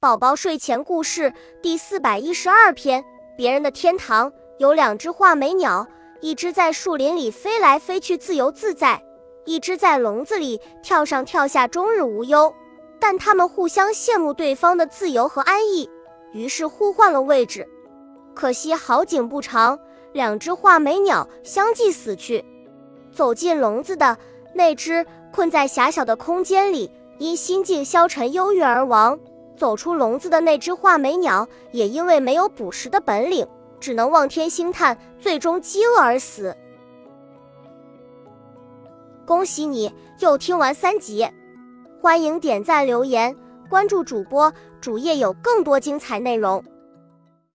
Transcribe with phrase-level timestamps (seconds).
[0.00, 1.30] 宝宝睡前故事
[1.60, 3.04] 第四百一十二篇：
[3.36, 4.32] 别人的天堂。
[4.56, 5.86] 有两只画眉鸟，
[6.22, 9.02] 一只在树林里飞来飞去自由自在，
[9.44, 12.54] 一只在笼子里跳上跳下终日无忧。
[12.98, 15.90] 但它们互相羡慕对方的自由和安逸，
[16.32, 17.68] 于是互换了位置。
[18.34, 19.78] 可惜好景不长，
[20.14, 22.42] 两只画眉鸟相继死去。
[23.12, 24.16] 走进笼子的
[24.54, 29.20] 那只困在狭小的空间里，因心境消沉忧郁而亡。
[29.60, 33.46] 走出笼子的那只画眉鸟，也因为没有捕食的本领，
[33.78, 36.56] 只能望天兴叹，最终饥饿而死。
[39.26, 41.28] 恭喜你又听完三集，
[42.00, 43.36] 欢迎点赞、留言、
[43.68, 46.64] 关注主播，主页有更多精彩内容。